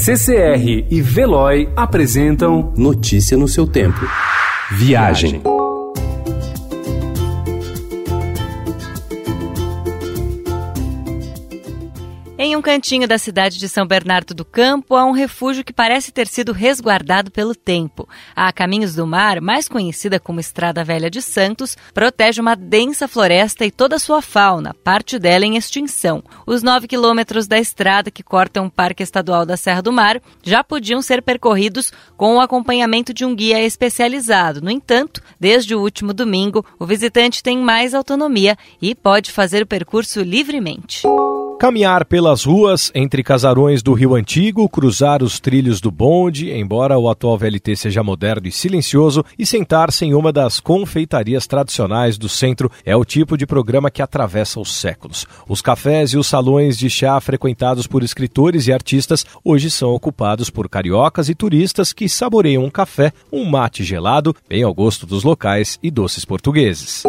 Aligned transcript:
CCR 0.00 0.86
e 0.88 1.02
Veloy 1.02 1.68
apresentam 1.74 2.72
Notícia 2.76 3.36
no 3.36 3.48
seu 3.48 3.66
tempo. 3.66 4.06
Viagem. 4.70 5.42
Em 12.40 12.54
um 12.54 12.62
cantinho 12.62 13.08
da 13.08 13.18
cidade 13.18 13.58
de 13.58 13.68
São 13.68 13.84
Bernardo 13.84 14.32
do 14.32 14.44
Campo 14.44 14.94
há 14.94 15.04
um 15.04 15.10
refúgio 15.10 15.64
que 15.64 15.72
parece 15.72 16.12
ter 16.12 16.28
sido 16.28 16.52
resguardado 16.52 17.32
pelo 17.32 17.52
tempo. 17.52 18.08
A 18.32 18.52
Caminhos 18.52 18.94
do 18.94 19.04
Mar, 19.04 19.40
mais 19.40 19.66
conhecida 19.66 20.20
como 20.20 20.38
Estrada 20.38 20.84
Velha 20.84 21.10
de 21.10 21.20
Santos, 21.20 21.76
protege 21.92 22.40
uma 22.40 22.54
densa 22.54 23.08
floresta 23.08 23.66
e 23.66 23.72
toda 23.72 23.96
a 23.96 23.98
sua 23.98 24.22
fauna, 24.22 24.72
parte 24.84 25.18
dela 25.18 25.44
em 25.44 25.56
extinção. 25.56 26.22
Os 26.46 26.62
nove 26.62 26.86
quilômetros 26.86 27.48
da 27.48 27.58
estrada 27.58 28.08
que 28.08 28.22
cortam 28.22 28.66
o 28.66 28.70
Parque 28.70 29.02
Estadual 29.02 29.44
da 29.44 29.56
Serra 29.56 29.82
do 29.82 29.90
Mar 29.90 30.22
já 30.40 30.62
podiam 30.62 31.02
ser 31.02 31.22
percorridos 31.22 31.92
com 32.16 32.36
o 32.36 32.40
acompanhamento 32.40 33.12
de 33.12 33.24
um 33.24 33.34
guia 33.34 33.60
especializado. 33.64 34.62
No 34.62 34.70
entanto, 34.70 35.20
desde 35.40 35.74
o 35.74 35.80
último 35.80 36.14
domingo, 36.14 36.64
o 36.78 36.86
visitante 36.86 37.42
tem 37.42 37.58
mais 37.58 37.94
autonomia 37.94 38.56
e 38.80 38.94
pode 38.94 39.32
fazer 39.32 39.60
o 39.60 39.66
percurso 39.66 40.22
livremente. 40.22 41.02
Caminhar 41.58 42.04
pelas 42.04 42.44
ruas 42.44 42.92
entre 42.94 43.20
casarões 43.20 43.82
do 43.82 43.92
Rio 43.92 44.14
Antigo, 44.14 44.68
cruzar 44.68 45.24
os 45.24 45.40
trilhos 45.40 45.80
do 45.80 45.90
bonde, 45.90 46.52
embora 46.52 46.96
o 46.96 47.10
atual 47.10 47.36
VLT 47.36 47.74
seja 47.74 48.00
moderno 48.00 48.46
e 48.46 48.52
silencioso, 48.52 49.24
e 49.36 49.44
sentar-se 49.44 50.04
em 50.04 50.14
uma 50.14 50.32
das 50.32 50.60
confeitarias 50.60 51.48
tradicionais 51.48 52.16
do 52.16 52.28
centro 52.28 52.70
é 52.86 52.94
o 52.94 53.04
tipo 53.04 53.36
de 53.36 53.44
programa 53.44 53.90
que 53.90 54.00
atravessa 54.00 54.60
os 54.60 54.72
séculos. 54.72 55.26
Os 55.48 55.60
cafés 55.60 56.10
e 56.12 56.16
os 56.16 56.28
salões 56.28 56.78
de 56.78 56.88
chá 56.88 57.20
frequentados 57.20 57.88
por 57.88 58.04
escritores 58.04 58.68
e 58.68 58.72
artistas 58.72 59.26
hoje 59.44 59.68
são 59.68 59.92
ocupados 59.92 60.50
por 60.50 60.68
cariocas 60.68 61.28
e 61.28 61.34
turistas 61.34 61.92
que 61.92 62.08
saboreiam 62.08 62.64
um 62.64 62.70
café, 62.70 63.12
um 63.32 63.44
mate 63.44 63.82
gelado, 63.82 64.32
bem 64.48 64.62
ao 64.62 64.72
gosto 64.72 65.04
dos 65.04 65.24
locais 65.24 65.76
e 65.82 65.90
doces 65.90 66.24
portugueses. 66.24 67.02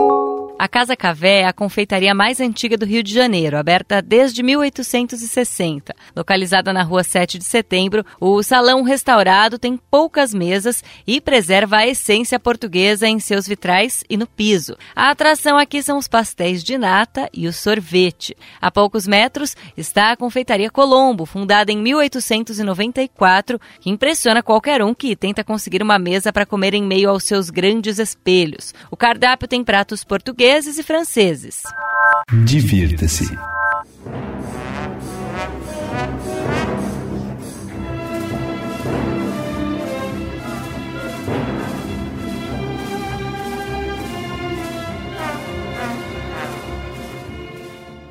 A 0.61 0.67
Casa 0.67 0.93
Cavé 0.93 1.39
é 1.39 1.45
a 1.45 1.53
confeitaria 1.53 2.13
mais 2.13 2.41
antiga 2.41 2.75
do 2.75 2.85
Rio 2.85 3.01
de 3.01 3.13
Janeiro, 3.13 3.57
aberta 3.57 4.01
desde 4.01 4.43
1860. 4.43 5.95
Localizada 6.13 6.73
na 6.73 6.83
rua 6.83 7.01
7 7.01 7.37
de 7.37 7.45
setembro, 7.45 8.05
o 8.19 8.43
salão 8.43 8.81
restaurado 8.81 9.57
tem 9.57 9.79
poucas 9.89 10.33
mesas 10.33 10.83
e 11.07 11.21
preserva 11.21 11.77
a 11.77 11.87
essência 11.87 12.37
portuguesa 12.37 13.07
em 13.07 13.21
seus 13.21 13.47
vitrais 13.47 14.03
e 14.09 14.17
no 14.17 14.27
piso. 14.27 14.75
A 14.93 15.11
atração 15.11 15.57
aqui 15.57 15.81
são 15.81 15.97
os 15.97 16.09
pastéis 16.09 16.61
de 16.61 16.77
nata 16.77 17.29
e 17.33 17.47
o 17.47 17.53
sorvete. 17.53 18.35
A 18.59 18.69
poucos 18.69 19.07
metros 19.07 19.55
está 19.77 20.11
a 20.11 20.17
Confeitaria 20.17 20.69
Colombo, 20.69 21.25
fundada 21.25 21.71
em 21.71 21.77
1894, 21.77 23.57
que 23.79 23.89
impressiona 23.89 24.43
qualquer 24.43 24.83
um 24.83 24.93
que 24.93 25.15
tenta 25.15 25.41
conseguir 25.41 25.81
uma 25.81 25.97
mesa 25.97 26.33
para 26.33 26.45
comer 26.45 26.73
em 26.73 26.83
meio 26.83 27.09
aos 27.09 27.23
seus 27.23 27.49
grandes 27.49 27.97
espelhos. 27.97 28.73
O 28.91 28.97
cardápio 28.97 29.47
tem 29.47 29.63
pratos 29.63 30.03
portugueses 30.03 30.48
portugueses 30.49 30.79
e 30.79 30.83
franceses. 30.83 31.63
Divirta-se. 32.43 33.37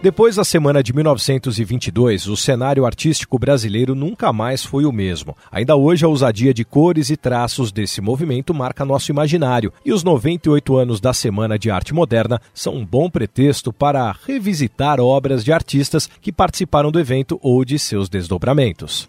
Depois 0.09 0.37
da 0.37 0.43
semana 0.43 0.83
de 0.83 0.95
1922, 0.95 2.29
o 2.29 2.37
cenário 2.37 2.87
artístico 2.87 3.39
brasileiro 3.39 3.95
nunca 3.95 4.33
mais 4.33 4.65
foi 4.65 4.87
o 4.87 4.91
mesmo. 4.91 5.37
Ainda 5.53 5.77
hoje, 5.77 6.03
a 6.03 6.09
ousadia 6.09 6.55
de 6.55 6.65
cores 6.65 7.11
e 7.11 7.17
traços 7.17 7.71
desse 7.71 8.01
movimento 8.01 8.55
marca 8.55 8.87
nosso 8.87 9.11
imaginário, 9.11 9.71
e 9.85 9.93
os 9.93 10.03
98 10.03 10.79
anos 10.79 10.99
da 10.99 11.13
Semana 11.13 11.59
de 11.59 11.71
Arte 11.71 11.93
Moderna 11.93 12.41
são 12.55 12.75
um 12.77 12.87
bom 12.87 13.11
pretexto 13.11 13.71
para 13.71 14.17
revisitar 14.27 14.99
obras 14.99 15.45
de 15.45 15.53
artistas 15.53 16.09
que 16.23 16.33
participaram 16.33 16.91
do 16.91 16.99
evento 16.99 17.39
ou 17.43 17.63
de 17.63 17.79
seus 17.79 18.09
desdobramentos. 18.09 19.07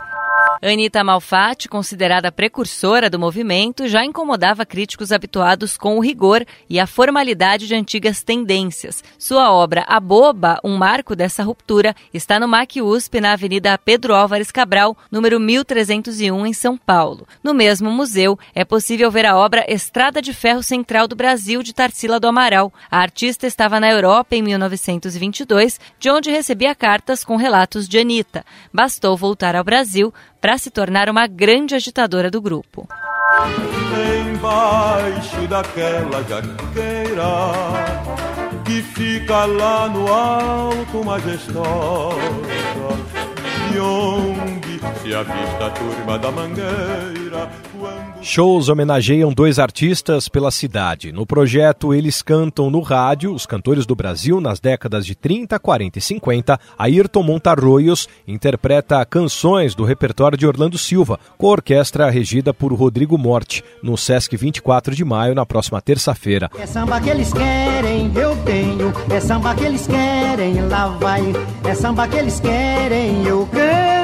Anita 0.62 1.04
Malfatti, 1.06 1.70
considerada 1.70 2.32
precursora 2.32 3.10
do 3.10 3.18
movimento, 3.18 3.88
já 3.88 4.04
incomodava 4.04 4.66
críticos 4.66 5.12
habituados 5.12 5.78
com 5.78 5.98
o 5.98 6.02
rigor 6.02 6.46
e 6.70 6.80
a 6.80 6.86
formalidade 6.86 7.66
de 7.66 7.74
antigas 7.74 8.24
tendências. 8.24 9.02
Sua 9.18 9.54
obra 9.54 9.86
A 9.88 10.02
Boba, 10.02 10.60
um 10.62 10.76
marco 10.76 11.16
dessa 11.16 11.44
ruptura, 11.44 11.96
está 12.14 12.38
no 12.40 12.48
MAC 12.48 12.82
USP, 12.82 13.22
na 13.22 13.32
Avenida 13.32 13.78
Pedro 13.78 14.14
Álvares 14.14 14.52
Cabral, 14.52 14.98
número 15.10 15.40
1301, 15.40 16.46
em 16.46 16.54
São 16.54 16.78
Paulo. 16.78 17.26
No 17.42 17.54
mesmo 17.54 17.90
museu, 17.90 18.38
é 18.54 18.66
possível 18.66 19.10
ver 19.10 19.26
a 19.26 19.38
obra 19.38 19.66
Estrada 19.68 20.22
de 20.22 20.34
Ferro 20.34 20.62
Central 20.62 21.08
do 21.08 21.16
Brasil, 21.16 21.64
de 21.64 21.74
Tarsila 21.74 22.20
do 22.20 22.28
Amaral. 22.28 22.74
A 22.92 23.00
artista 23.00 23.48
estava 23.48 23.80
na 23.80 23.90
Europa 23.90 24.36
em 24.36 24.42
1922, 24.42 25.80
de 25.98 26.10
onde 26.10 26.30
recebia 26.30 26.76
cartas 26.76 27.24
com 27.24 27.38
relatos 27.38 27.88
de 27.88 27.98
Anita. 27.98 28.46
Bastou 28.74 29.16
voltar 29.16 29.56
ao 29.56 29.64
Brasil 29.64 30.14
para 30.40 30.58
se 30.58 30.70
tornar 30.70 31.10
uma 31.10 31.28
grande 31.28 31.76
agitadora 31.76 32.32
do 32.32 32.42
grupo. 32.42 32.88
Embaixo 34.30 35.48
daquela 35.48 36.24
jaqueira 36.24 37.24
que 38.66 38.82
fica 38.82 39.46
lá 39.46 39.88
no 39.90 40.12
alto 40.14 41.04
majestosa, 41.04 42.18
de 43.72 43.80
onde 43.80 44.69
se 45.02 45.14
avista 45.14 45.66
a 45.66 45.70
turma 45.72 46.18
da 46.18 46.32
mangueira. 46.32 47.50
Shows 48.22 48.68
homenageiam 48.68 49.32
dois 49.32 49.60
artistas 49.60 50.28
pela 50.28 50.52
cidade. 50.52 51.12
No 51.12 51.26
projeto 51.26 51.94
Eles 51.94 52.22
Cantam 52.22 52.70
no 52.70 52.82
Rádio, 52.82 53.34
os 53.34 53.46
cantores 53.46 53.86
do 53.86 53.96
Brasil 53.96 54.42
nas 54.42 54.60
décadas 54.60 55.06
de 55.06 55.16
30, 55.16 55.58
40 55.58 56.00
e 56.00 56.02
50, 56.02 56.60
Ayrton 56.78 57.24
Montarroios 57.24 58.08
interpreta 58.28 59.06
canções 59.06 59.74
do 59.74 59.84
repertório 59.86 60.38
de 60.38 60.46
Orlando 60.46 60.78
Silva, 60.78 61.20
com 61.38 61.48
a 61.48 61.52
orquestra 61.52 62.10
regida 62.10 62.54
por 62.54 62.74
Rodrigo 62.74 63.18
Morte, 63.18 63.64
no 63.82 63.98
Sesc 63.98 64.36
24 64.36 64.94
de 64.94 65.06
maio, 65.06 65.34
na 65.34 65.46
próxima 65.46 65.82
terça-feira. 65.82 66.50
É 66.58 66.66
samba 66.66 67.00
que 67.00 67.10
eles 67.10 67.32
querem, 67.32 68.12
eu 68.16 68.36
tenho. 68.44 68.94
É 69.10 69.20
samba 69.20 69.56
que 69.56 69.64
eles 69.64 69.88
querem, 69.88 70.68
lá 70.68 70.88
vai. 70.88 71.22
É 71.64 71.74
samba 71.74 72.08
que 72.08 72.18
eles 72.18 72.40
querem, 72.40 73.26
eu 73.26 73.48
canto. 73.48 73.99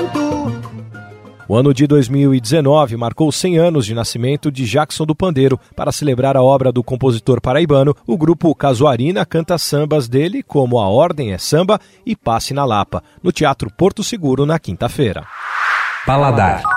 O 1.47 1.55
ano 1.55 1.73
de 1.73 1.85
2019 1.85 2.97
marcou 2.97 3.31
100 3.31 3.57
anos 3.59 3.85
de 3.85 3.93
nascimento 3.93 4.51
de 4.51 4.65
Jackson 4.65 5.05
do 5.05 5.15
Pandeiro. 5.15 5.59
Para 5.75 5.91
celebrar 5.91 6.35
a 6.35 6.41
obra 6.41 6.71
do 6.71 6.83
compositor 6.83 7.39
paraibano, 7.39 7.95
o 8.07 8.17
grupo 8.17 8.53
Casuarina 8.55 9.23
canta 9.25 9.57
sambas 9.57 10.07
dele 10.07 10.41
como 10.41 10.79
A 10.79 10.89
Ordem 10.89 11.33
é 11.33 11.37
Samba 11.37 11.79
e 12.03 12.15
Passe 12.15 12.53
na 12.53 12.65
Lapa, 12.65 13.03
no 13.21 13.31
Teatro 13.31 13.69
Porto 13.71 14.03
Seguro 14.03 14.45
na 14.45 14.57
quinta-feira. 14.57 15.23
Paladar. 16.05 16.74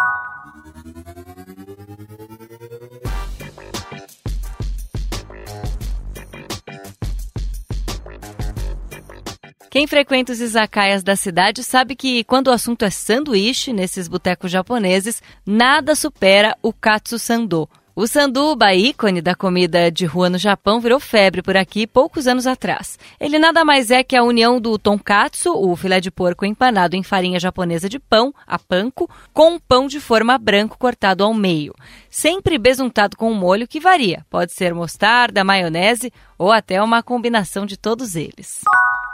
Quem 9.71 9.87
frequenta 9.87 10.33
os 10.33 10.41
izakayas 10.41 11.03
da 11.03 11.15
cidade 11.15 11.63
sabe 11.63 11.95
que 11.95 12.25
quando 12.25 12.49
o 12.49 12.53
assunto 12.53 12.85
é 12.85 12.91
sanduíche 12.91 13.71
nesses 13.73 14.09
botecos 14.09 14.51
japoneses, 14.51 15.23
nada 15.45 15.95
supera 15.95 16.57
o 16.63 16.73
katsu 16.73 17.19
sando. 17.19 17.69
O 17.95 18.07
sanduba, 18.07 18.73
ícone 18.75 19.21
da 19.21 19.35
comida 19.35 19.91
de 19.91 20.07
rua 20.07 20.31
no 20.31 20.39
Japão, 20.39 20.81
virou 20.81 21.01
febre 21.01 21.43
por 21.43 21.57
aqui 21.57 21.85
poucos 21.85 22.29
anos 22.29 22.47
atrás. 22.47 22.97
Ele 23.19 23.41
nada 23.41 23.65
mais 23.65 23.91
é 23.91 24.05
que 24.05 24.15
a 24.15 24.23
união 24.23 24.61
do 24.61 24.79
tonkatsu, 24.79 25.53
o 25.53 25.75
filé 25.75 26.01
de 26.01 26.09
porco 26.09 26.47
empanado 26.47 26.95
em 26.95 27.03
farinha 27.03 27.41
japonesa 27.41 27.89
de 27.89 27.99
pão, 27.99 28.33
a 28.47 28.57
panko, 28.57 29.11
com 29.35 29.55
um 29.55 29.59
pão 29.59 29.89
de 29.89 29.99
forma 29.99 30.39
branco 30.39 30.79
cortado 30.79 31.25
ao 31.25 31.35
meio. 31.35 31.75
Sempre 32.09 32.57
besuntado 32.57 33.17
com 33.17 33.33
um 33.33 33.35
molho 33.35 33.67
que 33.67 33.81
varia. 33.81 34.25
Pode 34.31 34.53
ser 34.53 34.73
mostarda, 34.73 35.43
maionese 35.43 36.13
ou 36.39 36.53
até 36.53 36.81
uma 36.81 37.03
combinação 37.03 37.67
de 37.67 37.77
todos 37.77 38.15
eles. 38.15 38.63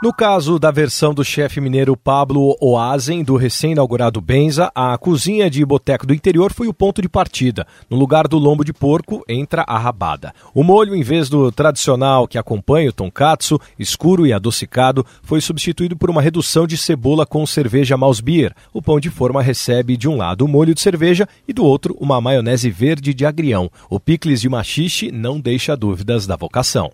No 0.03 0.13
caso 0.13 0.59
da 0.59 0.71
versão 0.71 1.13
do 1.13 1.23
chefe 1.23 1.61
mineiro 1.61 1.95
Pablo 1.95 2.55
Oazen, 2.59 3.23
do 3.23 3.37
recém-inaugurado 3.37 4.19
Benza, 4.19 4.69
a 4.75 4.97
cozinha 4.97 5.49
de 5.49 5.65
boteco 5.65 6.05
do 6.05 6.13
interior 6.13 6.51
foi 6.51 6.67
o 6.67 6.73
ponto 6.73 7.01
de 7.01 7.07
partida. 7.07 7.65
No 7.89 7.95
lugar 7.95 8.27
do 8.27 8.37
lombo 8.37 8.65
de 8.65 8.73
porco, 8.73 9.23
entra 9.27 9.63
a 9.65 9.77
rabada. 9.79 10.33
O 10.53 10.63
molho, 10.63 10.93
em 10.95 11.01
vez 11.01 11.29
do 11.29 11.49
tradicional 11.49 12.27
que 12.27 12.37
acompanha 12.37 12.89
o 12.89 12.93
tonkatsu, 12.93 13.59
escuro 13.79 14.27
e 14.27 14.33
adocicado, 14.33 15.05
foi 15.23 15.39
substituído 15.39 15.95
por 15.95 16.09
uma 16.09 16.21
redução 16.21 16.67
de 16.67 16.77
cebola 16.77 17.25
com 17.25 17.45
cerveja 17.45 17.95
mouse 17.95 18.21
beer. 18.21 18.53
O 18.73 18.81
pão 18.81 18.99
de 18.99 19.09
forma 19.09 19.41
recebe 19.41 19.95
de 19.95 20.09
um 20.09 20.17
lado 20.17 20.43
o 20.43 20.47
molho 20.47 20.75
de 20.75 20.81
cerveja 20.81 21.27
e 21.47 21.53
do 21.53 21.63
outro 21.63 21.95
uma 22.01 22.19
maionese 22.19 22.69
verde 22.69 23.13
de 23.13 23.25
agrião. 23.25 23.71
O 23.89 23.97
picles 23.97 24.41
de 24.41 24.49
machixe 24.49 25.09
não 25.09 25.39
deixa 25.39 25.75
dúvidas 25.75 26.27
da 26.27 26.35
vocação. 26.35 26.91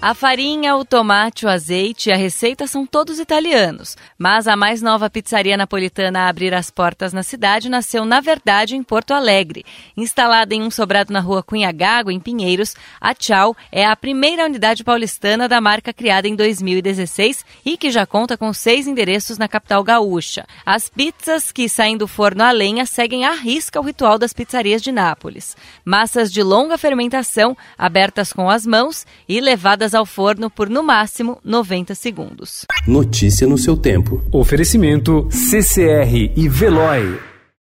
A 0.00 0.14
farinha, 0.14 0.76
o 0.76 0.84
tomate, 0.84 1.44
o 1.44 1.48
azeite 1.48 2.08
e 2.08 2.12
a 2.12 2.16
receita 2.16 2.68
são 2.68 2.86
todos 2.86 3.18
italianos, 3.18 3.96
mas 4.16 4.46
a 4.46 4.54
mais 4.54 4.80
nova 4.80 5.10
pizzaria 5.10 5.56
napolitana 5.56 6.20
a 6.20 6.28
abrir 6.28 6.54
as 6.54 6.70
portas 6.70 7.12
na 7.12 7.24
cidade 7.24 7.68
nasceu, 7.68 8.04
na 8.04 8.20
verdade, 8.20 8.76
em 8.76 8.82
Porto 8.82 9.10
Alegre. 9.10 9.64
Instalada 9.96 10.54
em 10.54 10.62
um 10.62 10.70
sobrado 10.70 11.12
na 11.12 11.18
rua 11.18 11.42
Cunha 11.42 11.72
Gago, 11.72 12.12
em 12.12 12.20
Pinheiros, 12.20 12.76
a 13.00 13.12
Tchau 13.12 13.56
é 13.72 13.84
a 13.84 13.96
primeira 13.96 14.44
unidade 14.44 14.84
paulistana 14.84 15.48
da 15.48 15.60
marca 15.60 15.92
criada 15.92 16.28
em 16.28 16.36
2016 16.36 17.44
e 17.66 17.76
que 17.76 17.90
já 17.90 18.06
conta 18.06 18.36
com 18.36 18.52
seis 18.52 18.86
endereços 18.86 19.36
na 19.36 19.48
capital 19.48 19.82
gaúcha. 19.82 20.46
As 20.64 20.88
pizzas 20.88 21.50
que 21.50 21.68
saem 21.68 21.96
do 21.96 22.06
forno 22.06 22.44
a 22.44 22.52
lenha 22.52 22.86
seguem 22.86 23.24
à 23.24 23.32
risca 23.32 23.80
o 23.80 23.82
ritual 23.84 24.16
das 24.16 24.32
pizzarias 24.32 24.80
de 24.80 24.92
Nápoles. 24.92 25.56
Massas 25.84 26.30
de 26.30 26.40
longa 26.40 26.78
fermentação, 26.78 27.56
abertas 27.76 28.32
com 28.32 28.48
as 28.48 28.64
mãos 28.64 29.04
e 29.28 29.40
levadas 29.88 29.94
ao 29.94 30.06
forno 30.06 30.50
por 30.50 30.68
no 30.68 30.82
máximo 30.82 31.38
90 31.44 31.94
segundos. 31.94 32.66
Notícia 32.86 33.46
no 33.46 33.58
seu 33.58 33.76
tempo. 33.76 34.22
Oferecimento 34.32 35.28
CCR 35.30 36.32
e 36.36 36.48
Veloy. 36.48 37.18